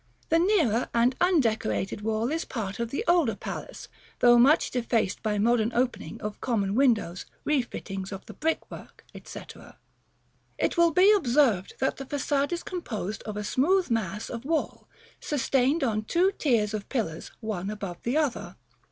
The 0.29 0.39
nearer 0.39 0.89
and 0.95 1.15
undecorated 1.21 2.01
wall 2.01 2.31
is 2.31 2.43
part 2.43 2.79
of 2.79 2.89
the 2.89 3.05
older 3.07 3.35
palace, 3.35 3.87
though 4.17 4.39
much 4.39 4.71
defaced 4.71 5.21
by 5.21 5.37
modern 5.37 5.71
opening 5.75 6.19
of 6.21 6.41
common 6.41 6.73
windows, 6.73 7.27
refittings 7.45 8.11
of 8.11 8.25
the 8.25 8.33
brickwork, 8.33 9.05
&c. 9.11 9.19
[Illustration: 9.19 9.47
Fig. 9.47 9.61
XXXVIII.]§ 9.61 9.71
VI. 9.73 10.65
It 10.65 10.75
will 10.77 10.91
be 10.91 11.13
observed 11.13 11.73
that 11.77 11.97
the 11.97 12.05
façade 12.07 12.51
is 12.51 12.63
composed 12.63 13.21
of 13.27 13.37
a 13.37 13.43
smooth 13.43 13.91
mass 13.91 14.31
of 14.31 14.43
wall, 14.43 14.87
sustained 15.19 15.83
on 15.83 16.05
two 16.05 16.31
tiers 16.31 16.73
of 16.73 16.89
pillars, 16.89 17.29
one 17.39 17.69
above 17.69 17.99
the 18.01 18.17
other. 18.17 18.55